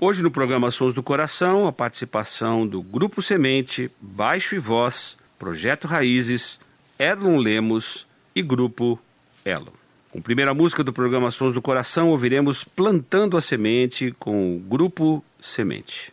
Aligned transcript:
Hoje 0.00 0.22
no 0.22 0.30
programa 0.30 0.70
Sons 0.70 0.94
do 0.94 1.02
Coração, 1.02 1.66
a 1.66 1.72
participação 1.72 2.64
do 2.64 2.80
Grupo 2.80 3.20
Semente, 3.20 3.90
Baixo 4.00 4.54
e 4.54 4.58
Voz, 4.60 5.18
Projeto 5.36 5.88
Raízes, 5.88 6.60
Erlon 6.96 7.36
Lemos 7.38 8.06
e 8.32 8.40
Grupo 8.40 8.96
Elo. 9.44 9.72
Com 10.12 10.20
a 10.20 10.22
primeira 10.22 10.54
música 10.54 10.84
do 10.84 10.92
programa 10.92 11.32
Sons 11.32 11.52
do 11.52 11.60
Coração, 11.60 12.10
ouviremos 12.10 12.62
Plantando 12.62 13.36
a 13.36 13.40
Semente 13.40 14.14
com 14.20 14.56
o 14.56 14.60
Grupo 14.60 15.24
Semente. 15.40 16.12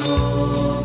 Tudo 0.00 0.79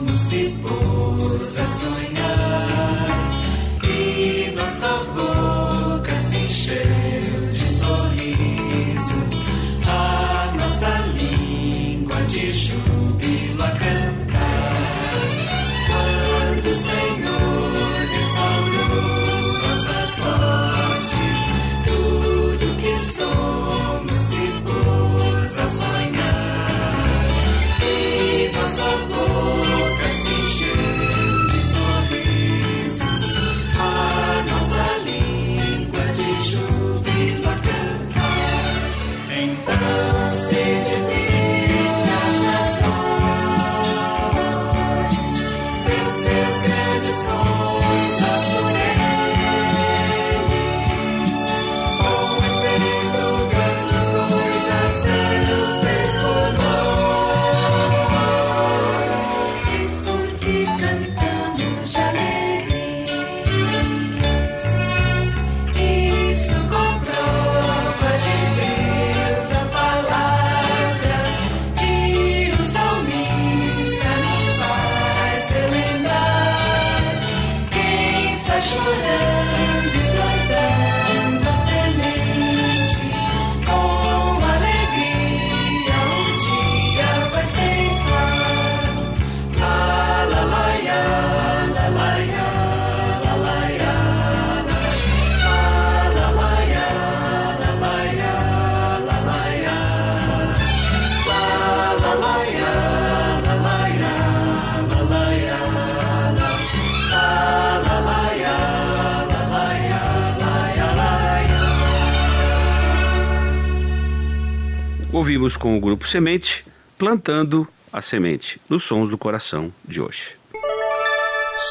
Ouvimos 115.36 115.58
com 115.58 115.76
o 115.76 115.82
Grupo 115.82 116.08
Semente, 116.08 116.66
Plantando 116.98 117.68
a 117.92 118.02
Semente, 118.02 118.58
nos 118.70 118.86
Sons 118.86 119.10
do 119.10 119.18
Coração 119.18 119.70
de 119.84 120.00
hoje. 120.00 120.38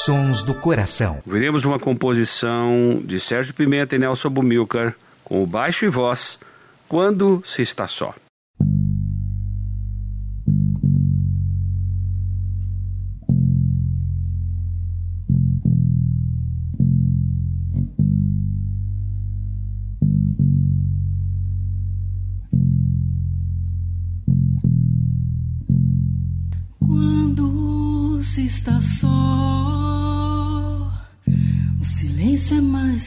Sons 0.05 0.43
do 0.43 0.53
Coração. 0.61 1.23
Veremos 1.25 1.65
uma 1.65 1.79
composição 1.79 3.01
de 3.03 3.19
Sérgio 3.19 3.55
Pimenta 3.55 3.97
e 3.97 3.99
Nelson 3.99 4.29
Bumilcar 4.29 4.95
com 5.25 5.43
o 5.43 5.47
baixo 5.47 5.87
e 5.87 5.89
voz 5.89 6.39
Quando 6.87 7.43
se 7.47 7.63
está 7.63 7.87
só. 7.87 8.15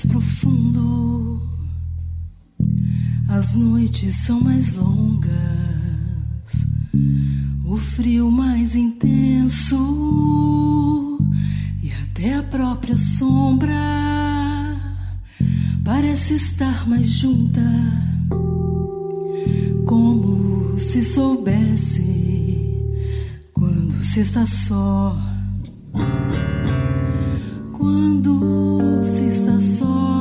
Profundo, 0.07 1.41
as 3.29 3.53
noites 3.53 4.16
são 4.16 4.40
mais 4.40 4.73
longas, 4.73 5.31
o 7.66 7.75
frio 7.75 8.31
mais 8.31 8.75
intenso 8.75 9.78
e 11.81 11.91
até 12.03 12.35
a 12.35 12.44
própria 12.44 12.97
sombra 12.97 13.75
parece 15.84 16.35
estar 16.35 16.88
mais 16.88 17.07
junta, 17.07 17.62
como 19.86 20.77
se 20.80 21.01
soubesse 21.03 22.03
quando 23.53 24.01
se 24.03 24.21
está 24.21 24.45
só. 24.45 25.18
Quando 27.88 29.01
se 29.06 29.30
está 29.30 29.57
só, 29.62 30.16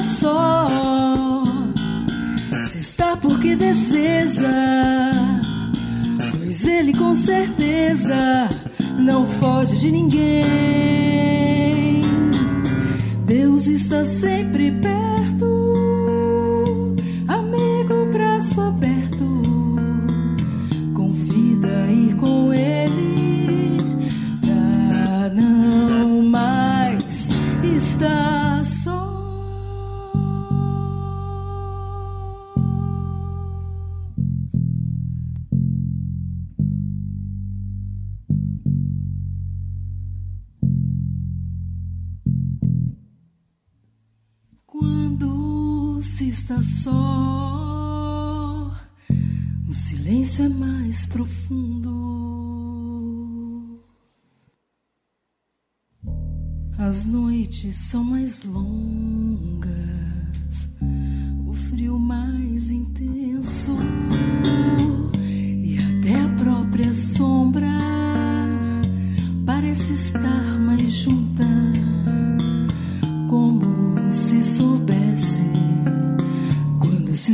Quando 0.00 0.64
se 2.70 2.78
está 2.78 3.16
só, 3.16 3.44
deseja, 3.54 4.48
pois 6.32 6.64
ele 6.66 6.94
com 6.94 7.14
certeza 7.14 8.48
não 8.98 9.26
foge 9.26 9.76
de 9.76 9.92
ninguém. 9.92 10.40
Deus 13.26 13.66
está 13.66 14.06
sempre 14.06 14.70
perto, 14.70 15.74
amigo, 17.28 18.10
braço 18.10 18.58
aberto. 18.62 18.89
Só, 46.62 46.90
o 49.68 49.72
silêncio 49.72 50.44
é 50.44 50.48
mais 50.48 51.06
profundo. 51.06 51.90
As 56.78 57.06
noites 57.06 57.76
são 57.76 58.02
mais 58.02 58.42
longas, 58.44 59.19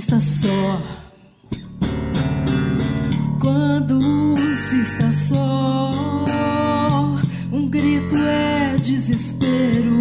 está 0.07 0.21
só. 0.21 0.81
Quando 3.41 4.37
se 4.37 4.81
está 4.81 5.11
só, 5.11 5.91
um 7.53 7.69
grito 7.69 8.15
é 8.15 8.79
desespero, 8.79 10.01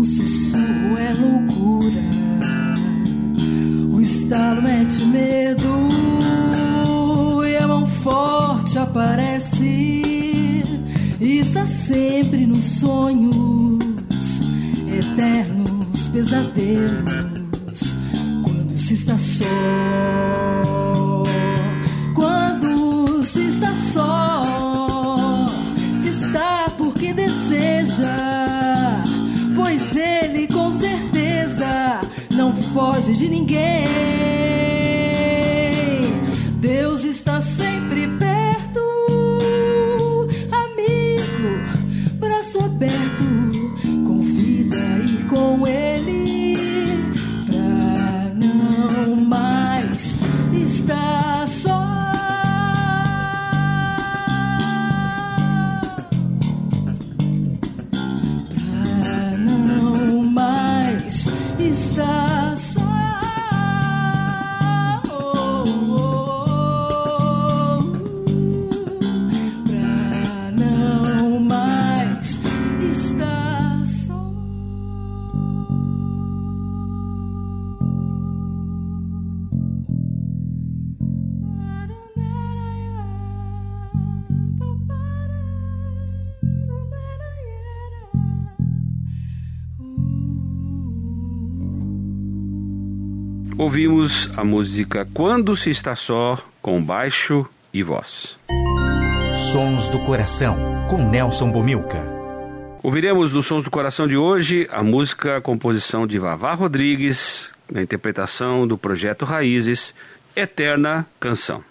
o 0.00 0.04
sussurro 0.04 0.98
é 0.98 1.14
loucura, 1.14 2.02
o 3.94 4.00
estalo 4.00 4.62
mete 4.62 5.04
medo. 5.04 5.88
E 7.48 7.56
a 7.56 7.68
mão 7.68 7.86
forte 7.86 8.78
aparece. 8.78 9.62
E 11.20 11.38
está 11.38 11.64
sempre 11.64 12.46
nos 12.46 12.64
sonhos. 12.80 14.42
Eternos 14.88 16.08
pesadelos 16.08 17.35
está 19.06 19.18
só. 19.18 19.44
Quando 22.12 23.22
se 23.22 23.46
está 23.48 23.72
só, 23.92 24.42
se 26.02 26.08
está 26.08 26.66
porque 26.76 27.14
deseja, 27.14 28.04
pois 29.54 29.94
ele 29.94 30.48
com 30.48 30.72
certeza 30.72 32.00
não 32.32 32.52
foge 32.52 33.12
de 33.12 33.28
ninguém. 33.28 34.45
Ouvimos 93.76 94.30
a 94.34 94.42
música 94.42 95.06
Quando 95.12 95.54
se 95.54 95.68
está 95.68 95.94
só, 95.94 96.42
com 96.62 96.82
baixo 96.82 97.46
e 97.74 97.82
voz. 97.82 98.38
Sons 99.52 99.88
do 99.88 99.98
Coração, 99.98 100.56
com 100.88 101.10
Nelson 101.10 101.50
Bomilca. 101.50 102.02
Ouviremos 102.82 103.34
nos 103.34 103.44
Sons 103.44 103.64
do 103.64 103.70
Coração 103.70 104.08
de 104.08 104.16
hoje 104.16 104.66
a 104.72 104.82
música 104.82 105.42
composição 105.42 106.06
de 106.06 106.18
Vavá 106.18 106.54
Rodrigues, 106.54 107.52
na 107.70 107.82
interpretação 107.82 108.66
do 108.66 108.78
projeto 108.78 109.26
Raízes, 109.26 109.92
Eterna 110.34 111.06
Canção. 111.20 111.62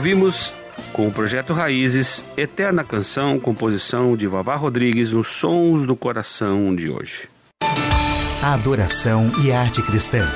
Ouvimos 0.00 0.54
com 0.94 1.08
o 1.08 1.12
projeto 1.12 1.52
Raízes, 1.52 2.24
Eterna 2.34 2.82
Canção, 2.82 3.38
composição 3.38 4.16
de 4.16 4.26
Vavá 4.26 4.56
Rodrigues 4.56 5.12
nos 5.12 5.28
Sons 5.28 5.84
do 5.84 5.94
Coração 5.94 6.74
de 6.74 6.88
hoje. 6.88 7.28
A 8.42 8.54
adoração 8.54 9.30
e 9.44 9.52
arte 9.52 9.82
cristã. 9.82 10.26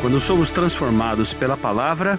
Quando 0.00 0.18
somos 0.22 0.48
transformados 0.48 1.34
pela 1.34 1.54
palavra, 1.54 2.18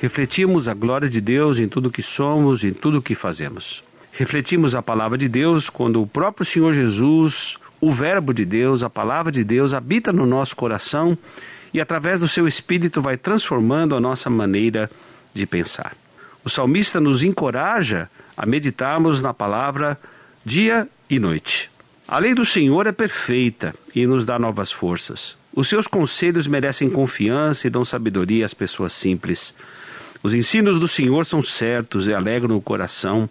refletimos 0.00 0.66
a 0.66 0.74
glória 0.74 1.08
de 1.08 1.20
Deus 1.20 1.60
em 1.60 1.68
tudo 1.68 1.88
que 1.88 2.02
somos, 2.02 2.64
em 2.64 2.72
tudo 2.72 3.00
que 3.00 3.14
fazemos. 3.14 3.84
Refletimos 4.10 4.74
a 4.74 4.82
palavra 4.82 5.16
de 5.16 5.28
Deus 5.28 5.70
quando 5.70 6.02
o 6.02 6.06
próprio 6.06 6.44
Senhor 6.44 6.72
Jesus, 6.72 7.56
o 7.80 7.92
Verbo 7.92 8.34
de 8.34 8.44
Deus, 8.44 8.82
a 8.82 8.90
palavra 8.90 9.30
de 9.30 9.44
Deus, 9.44 9.72
habita 9.72 10.12
no 10.12 10.26
nosso 10.26 10.56
coração 10.56 11.16
e 11.72 11.80
através 11.80 12.20
do 12.20 12.28
seu 12.28 12.46
Espírito 12.46 13.00
vai 13.00 13.16
transformando 13.16 13.94
a 13.94 14.00
nossa 14.00 14.30
maneira 14.30 14.90
de 15.34 15.46
pensar. 15.46 15.94
O 16.44 16.48
salmista 16.48 17.00
nos 17.00 17.22
encoraja 17.22 18.08
a 18.36 18.46
meditarmos 18.46 19.20
na 19.20 19.34
palavra 19.34 19.98
dia 20.44 20.88
e 21.10 21.18
noite. 21.18 21.70
A 22.06 22.18
lei 22.18 22.34
do 22.34 22.44
Senhor 22.44 22.86
é 22.86 22.92
perfeita 22.92 23.74
e 23.94 24.06
nos 24.06 24.24
dá 24.24 24.38
novas 24.38 24.72
forças. 24.72 25.36
Os 25.54 25.68
seus 25.68 25.86
conselhos 25.86 26.46
merecem 26.46 26.88
confiança 26.88 27.66
e 27.66 27.70
dão 27.70 27.84
sabedoria 27.84 28.44
às 28.44 28.54
pessoas 28.54 28.92
simples. 28.92 29.54
Os 30.22 30.32
ensinos 30.32 30.78
do 30.78 30.88
Senhor 30.88 31.26
são 31.26 31.42
certos 31.42 32.06
e 32.06 32.14
alegram 32.14 32.56
o 32.56 32.62
coração. 32.62 33.28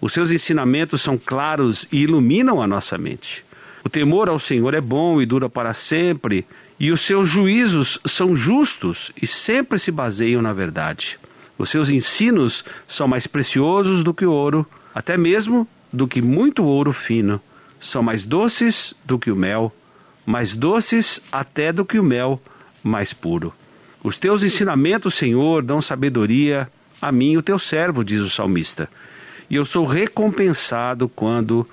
Os 0.00 0.12
seus 0.12 0.30
ensinamentos 0.30 1.02
são 1.02 1.18
claros 1.18 1.88
e 1.90 2.02
iluminam 2.02 2.62
a 2.62 2.66
nossa 2.66 2.96
mente. 2.96 3.44
O 3.82 3.88
temor 3.88 4.28
ao 4.28 4.38
Senhor 4.38 4.74
é 4.74 4.80
bom 4.80 5.20
e 5.20 5.26
dura 5.26 5.48
para 5.48 5.74
sempre, 5.74 6.46
e 6.78 6.90
os 6.90 7.00
seus 7.00 7.28
juízos 7.28 7.98
são 8.04 8.34
justos 8.34 9.12
e 9.20 9.26
sempre 9.26 9.78
se 9.78 9.90
baseiam 9.90 10.42
na 10.42 10.52
verdade. 10.52 11.18
Os 11.56 11.70
seus 11.70 11.88
ensinos 11.88 12.64
são 12.88 13.06
mais 13.06 13.26
preciosos 13.26 14.02
do 14.02 14.12
que 14.12 14.26
o 14.26 14.32
ouro, 14.32 14.66
até 14.94 15.16
mesmo 15.16 15.68
do 15.92 16.08
que 16.08 16.20
muito 16.20 16.64
ouro 16.64 16.92
fino. 16.92 17.40
São 17.78 18.02
mais 18.02 18.24
doces 18.24 18.94
do 19.04 19.18
que 19.18 19.30
o 19.30 19.36
mel, 19.36 19.72
mais 20.26 20.54
doces 20.54 21.20
até 21.30 21.72
do 21.72 21.84
que 21.84 21.98
o 21.98 22.02
mel 22.02 22.40
mais 22.82 23.12
puro. 23.12 23.52
Os 24.02 24.18
teus 24.18 24.42
ensinamentos, 24.42 25.14
Senhor, 25.14 25.62
dão 25.62 25.80
sabedoria 25.80 26.68
a 27.00 27.12
mim, 27.12 27.36
o 27.36 27.42
teu 27.42 27.58
servo, 27.58 28.04
diz 28.04 28.20
o 28.20 28.28
salmista, 28.28 28.88
e 29.48 29.56
eu 29.56 29.64
sou 29.64 29.84
recompensado 29.84 31.08
quando 31.08 31.66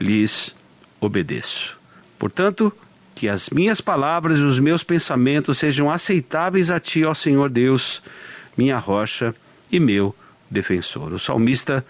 lhes 0.00 0.54
obedeço. 1.00 1.76
Portanto, 2.18 2.72
que 3.18 3.28
as 3.28 3.50
minhas 3.50 3.80
palavras 3.80 4.38
e 4.38 4.42
os 4.42 4.60
meus 4.60 4.84
pensamentos 4.84 5.58
sejam 5.58 5.90
aceitáveis 5.90 6.70
a 6.70 6.78
ti, 6.78 7.04
ó 7.04 7.12
Senhor 7.12 7.50
Deus, 7.50 8.00
minha 8.56 8.78
rocha 8.78 9.34
e 9.72 9.80
meu 9.80 10.14
defensor. 10.48 11.12
O 11.12 11.18
salmista 11.18 11.84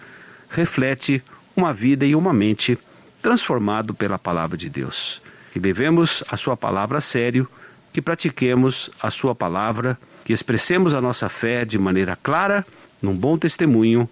reflete 0.49 1.21
uma 1.55 1.71
vida 1.71 2.03
e 2.03 2.15
uma 2.15 2.33
mente 2.33 2.79
transformado 3.21 3.93
pela 3.93 4.17
palavra 4.17 4.57
de 4.57 4.71
Deus. 4.71 5.21
Que 5.51 5.59
levemos 5.59 6.23
a 6.31 6.35
sua 6.35 6.57
palavra 6.57 6.97
a 6.97 7.01
sério, 7.01 7.47
que 7.93 8.01
pratiquemos 8.01 8.89
a 8.99 9.11
sua 9.11 9.35
palavra, 9.35 9.99
que 10.25 10.33
expressemos 10.33 10.95
a 10.95 11.01
nossa 11.01 11.29
fé 11.29 11.63
de 11.63 11.77
maneira 11.77 12.17
clara, 12.23 12.65
num 12.99 13.15
bom 13.15 13.37
testemunho 13.37 14.09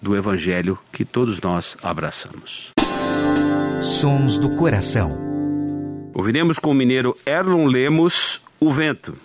do 0.00 0.16
evangelho 0.16 0.78
que 0.92 1.04
todos 1.04 1.40
nós 1.40 1.76
abraçamos. 1.82 2.70
Sons 3.82 4.38
do 4.38 4.50
coração. 4.50 5.29
Ouviremos 6.14 6.58
com 6.58 6.70
o 6.70 6.74
mineiro 6.74 7.16
Erlon 7.24 7.66
Lemos 7.66 8.40
o 8.60 8.72
vento. 8.72 9.16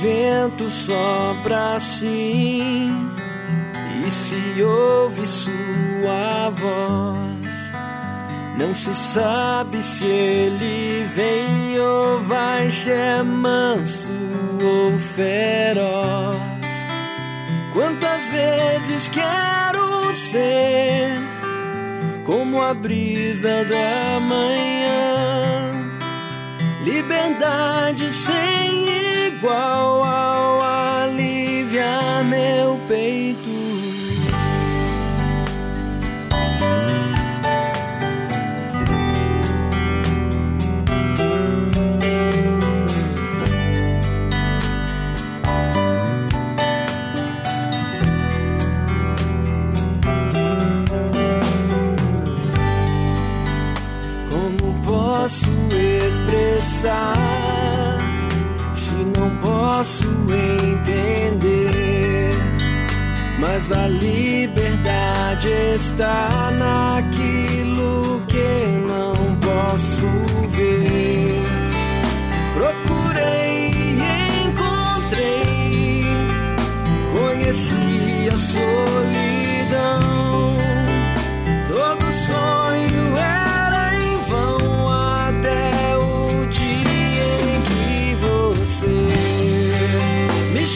vento 0.00 0.70
sopra 0.70 1.76
assim 1.76 3.09
se 4.10 4.62
ouve 4.62 5.26
sua 5.26 6.50
voz. 6.50 7.40
Não 8.58 8.74
se 8.74 8.94
sabe 8.94 9.82
se 9.82 10.04
ele 10.04 11.04
vem 11.04 11.78
ou 11.78 12.20
vai 12.20 12.70
ser 12.70 13.22
manso 13.22 14.12
ou 14.62 14.98
feroz. 14.98 16.38
Quantas 17.72 18.28
vezes 18.28 19.08
quero 19.08 20.14
ser 20.14 21.16
como 22.24 22.60
a 22.60 22.74
brisa 22.74 23.64
da 23.64 24.20
manhã, 24.20 25.72
liberdade 26.84 28.12
sem 28.12 28.88
igual 29.28 30.04
ao 30.04 30.60
alivia 30.60 32.22
meu 32.24 32.78
peito. 32.86 33.59
Está 65.90 66.52
naquilo 66.52 68.22
que 68.28 68.66
não 68.86 69.14
posso 69.36 70.06
ver. 70.48 71.42
Procurei 72.54 73.70
e 73.74 74.02
encontrei, 74.46 76.04
conheci 77.12 78.28
a 78.32 78.36
solidão, 78.36 79.82
todo 81.70 82.14
sonho 82.14 83.16
é 83.16 83.40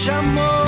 chamou. 0.04 0.63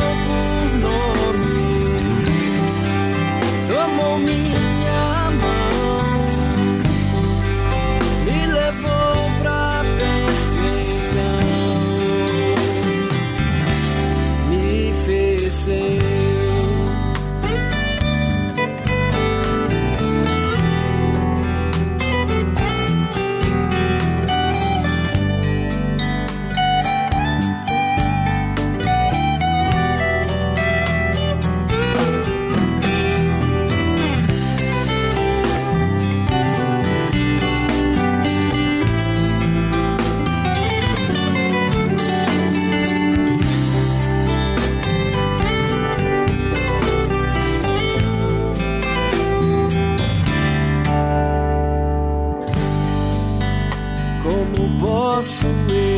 posso 55.26 55.46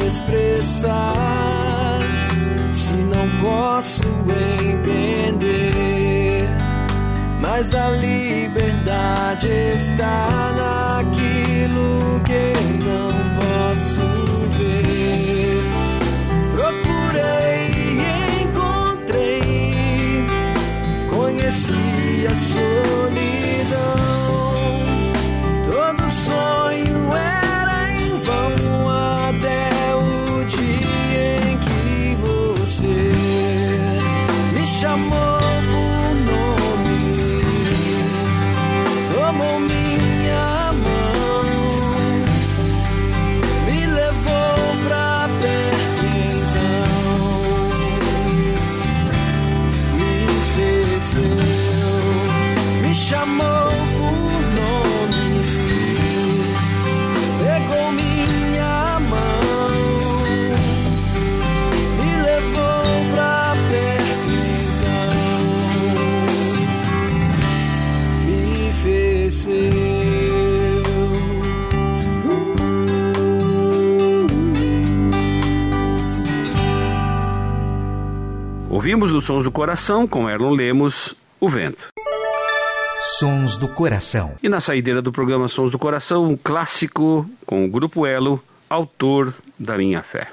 expressar, 0.07 2.01
se 2.73 2.95
não 2.95 3.29
posso 3.43 4.03
entender. 4.65 6.49
Mas 7.39 7.75
a 7.75 7.91
liberdade 7.91 9.49
está 9.77 10.55
naquilo 10.57 12.23
que 12.25 12.55
não 12.83 13.13
posso 13.39 14.01
ver. 14.57 15.61
Procurei 16.55 17.69
e 17.99 18.45
encontrei, 18.45 20.25
conheci 21.11 22.27
a 22.27 22.35
sua. 22.35 23.08
Ouvimos 79.09 79.13
nos 79.13 79.25
Sons 79.25 79.45
do 79.45 79.51
Coração, 79.51 80.07
com 80.07 80.29
Erlon 80.29 80.51
Lemos, 80.51 81.15
O 81.41 81.49
Vento. 81.49 81.89
Sons 83.19 83.57
do 83.57 83.67
Coração. 83.69 84.35
E 84.43 84.51
na 84.51 84.61
saideira 84.61 85.01
do 85.01 85.11
programa 85.11 85.49
Sons 85.49 85.71
do 85.71 85.79
Coração, 85.79 86.27
um 86.27 86.37
clássico 86.37 87.29
com 87.47 87.65
o 87.65 87.71
Grupo 87.71 88.07
Elo, 88.07 88.43
autor 88.69 89.33
da 89.59 89.79
minha 89.79 90.03
fé. 90.03 90.29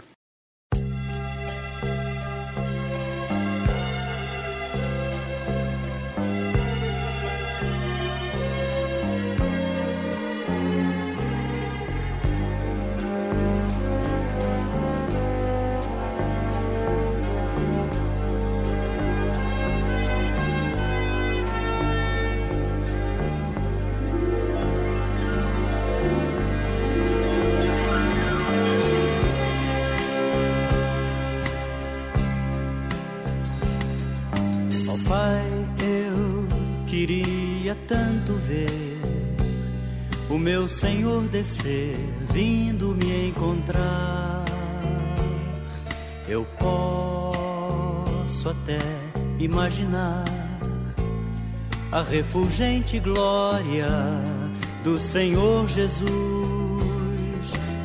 Ver 38.47 38.97
o 40.29 40.37
meu 40.37 40.69
Senhor 40.69 41.23
descer, 41.23 41.97
vindo 42.31 42.95
me 42.95 43.29
encontrar. 43.29 44.43
Eu 46.27 46.45
posso 46.59 48.49
até 48.49 48.79
imaginar 49.39 50.25
a 51.91 52.01
refulgente 52.01 52.99
glória 52.99 53.87
do 54.83 54.99
Senhor 54.99 55.67
Jesus, 55.67 56.09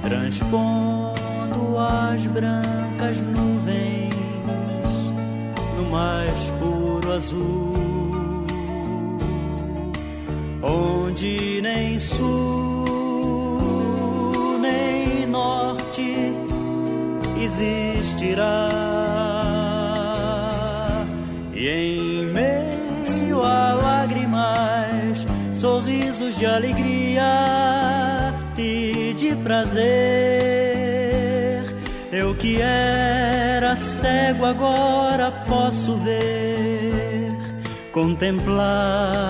transpondo 0.03 1.79
as 1.79 2.27
brancas 2.27 3.21
nuvens 3.21 4.15
no 5.77 5.91
mais 5.91 6.51
puro 6.59 7.13
azul 7.13 7.80
onde 10.63 11.61
nem 11.63 11.99
sul 11.99 13.29
nem 14.61 15.27
norte 15.27 16.35
existirá. 17.43 18.69
E 21.55 21.69
em 21.69 22.27
meio 22.27 23.43
a 23.43 23.75
lágrimas, 23.75 25.27
sorrisos 25.55 26.37
de 26.39 26.47
alegria 26.47 28.31
e 28.57 29.15
de 29.17 29.35
prazer, 29.37 29.81
eu 32.13 32.35
que 32.35 32.61
era 32.61 33.75
cego 33.77 34.45
agora 34.45 35.33
posso 35.47 35.97
ver, 35.97 37.31
contemplar 37.93 39.21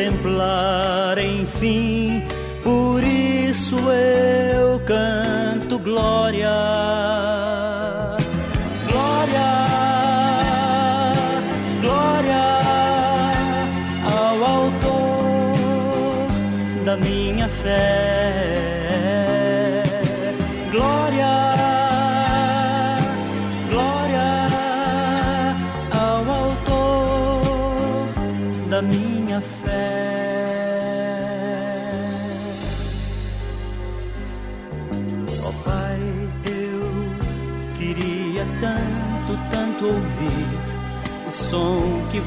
contemplar, 0.00 1.18
enfim. 1.18 2.22
Por 2.62 3.02
isso 3.04 3.76
eu 3.76 4.80
canto 4.80 5.78
glória. 5.78 7.29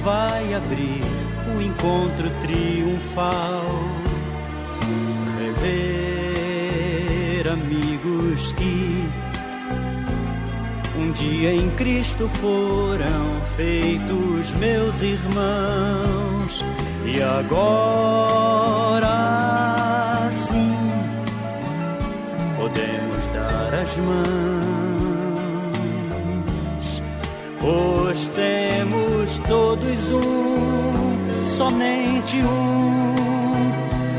Vai 0.04 0.54
abrir 0.54 1.02
o 1.56 1.62
encontro 1.62 2.30
triunfal. 2.42 3.64
Rever 5.40 7.48
amigos 7.50 8.52
que 8.52 9.06
um 10.98 11.14
dia 11.14 11.54
em 11.54 11.70
Cristo 11.72 12.28
foram 12.28 13.42
feitos 13.56 14.52
meus 14.60 15.02
irmãos 15.02 16.66
e 17.06 17.22
agora 17.22 19.08
sim 20.32 20.76
podemos 22.58 23.26
dar 23.28 23.74
as 23.74 23.96
mãos, 23.98 24.34
pois 27.60 28.28
temos 28.30 28.73
todos 29.48 30.12
um, 30.12 31.46
somente 31.58 32.38
um, 32.38 33.14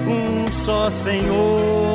um 0.09 0.47
só 0.65 0.91
Senhor. 0.91 1.95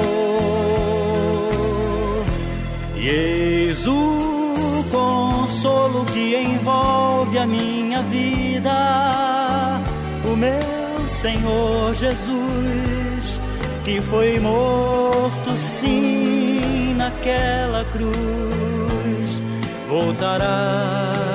E 2.96 3.08
eis 3.08 3.88
o 3.88 4.84
consolo 4.92 6.06
que 6.06 6.36
envolve 6.36 7.38
a 7.38 7.46
minha 7.46 8.02
vida, 8.04 9.80
o 10.26 10.36
meu 10.36 11.08
Senhor 11.08 11.94
Jesus, 11.94 13.40
que 13.84 14.02
foi 14.02 14.40
morto 14.40 15.56
sim 15.80 16.94
naquela 16.98 17.86
cruz, 17.86 19.42
voltará 19.88 21.29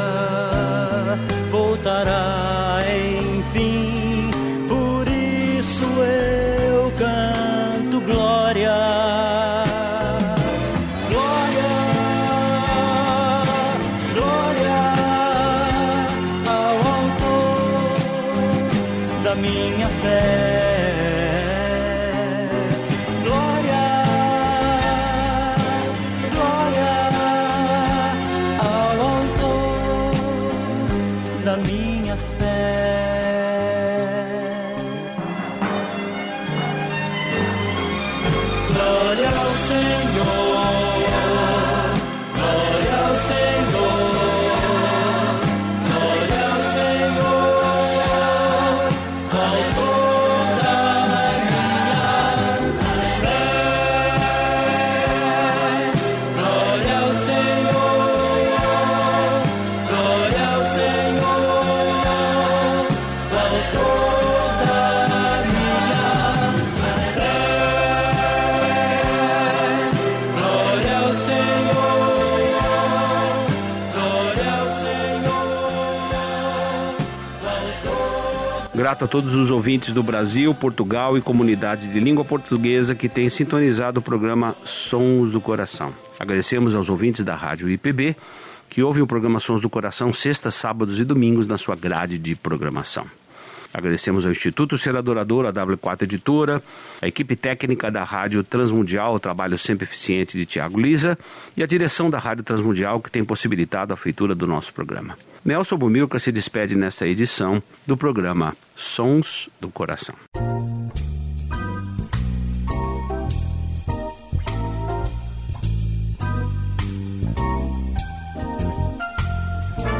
voltará, 2.04 2.33
grato 78.84 79.06
a 79.06 79.08
todos 79.08 79.34
os 79.34 79.50
ouvintes 79.50 79.94
do 79.94 80.02
Brasil, 80.02 80.54
Portugal 80.54 81.16
e 81.16 81.22
comunidade 81.22 81.88
de 81.88 81.98
língua 81.98 82.22
portuguesa 82.22 82.94
que 82.94 83.08
têm 83.08 83.30
sintonizado 83.30 83.98
o 83.98 84.02
programa 84.02 84.54
Sons 84.62 85.30
do 85.30 85.40
Coração. 85.40 85.94
Agradecemos 86.20 86.74
aos 86.74 86.90
ouvintes 86.90 87.24
da 87.24 87.34
Rádio 87.34 87.70
IPB 87.70 88.14
que 88.68 88.82
ouvem 88.82 89.02
o 89.02 89.06
programa 89.06 89.40
Sons 89.40 89.62
do 89.62 89.70
Coração 89.70 90.12
sextas, 90.12 90.54
sábados 90.54 91.00
e 91.00 91.04
domingos 91.04 91.48
na 91.48 91.56
sua 91.56 91.74
grade 91.74 92.18
de 92.18 92.36
programação. 92.36 93.06
Agradecemos 93.72 94.26
ao 94.26 94.32
Instituto 94.32 94.76
Ser 94.76 94.94
Adorador, 94.96 95.46
a 95.46 95.52
W4 95.54 96.02
Editora, 96.02 96.62
a 97.00 97.08
equipe 97.08 97.34
técnica 97.36 97.90
da 97.90 98.04
Rádio 98.04 98.44
Transmundial, 98.44 99.14
o 99.14 99.18
trabalho 99.18 99.58
sempre 99.58 99.84
eficiente 99.84 100.36
de 100.36 100.44
Tiago 100.44 100.78
Lisa 100.78 101.18
e 101.56 101.62
a 101.62 101.66
direção 101.66 102.10
da 102.10 102.18
Rádio 102.18 102.44
Transmundial 102.44 103.00
que 103.00 103.10
tem 103.10 103.24
possibilitado 103.24 103.94
a 103.94 103.96
feitura 103.96 104.34
do 104.34 104.46
nosso 104.46 104.74
programa. 104.74 105.16
Nelson 105.44 105.76
Bumilca 105.76 106.18
se 106.18 106.32
despede 106.32 106.74
nesta 106.74 107.06
edição 107.06 107.62
do 107.86 107.98
programa 107.98 108.56
Sons 108.74 109.50
do 109.60 109.68
Coração. 109.68 110.14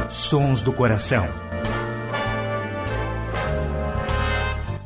Sons 0.09 0.63
do 0.63 0.73
Coração. 0.73 1.29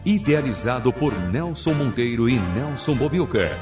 Idealizado 0.05 0.93
por 0.93 1.17
Nelson 1.31 1.75
Monteiro 1.75 2.29
e 2.29 2.37
Nelson 2.37 2.97
Bobilca. 2.97 3.57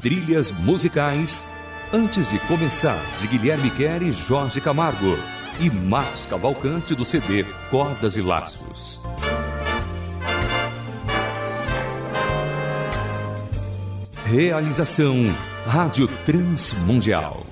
Trilhas 0.00 0.50
musicais 0.50 1.52
Antes 1.94 2.30
de 2.30 2.38
Começar, 2.38 2.98
de 3.20 3.28
Guilherme 3.28 3.70
Quer 3.70 4.02
e 4.02 4.12
Jorge 4.12 4.62
Camargo. 4.62 5.18
E 5.60 5.70
Marcos 5.70 6.24
Cavalcante 6.24 6.94
do 6.94 7.04
CD 7.04 7.44
Cordas 7.70 8.16
e 8.16 8.22
Laços. 8.22 8.98
Realização 14.32 15.26
Rádio 15.66 16.08
Transmundial. 16.24 17.51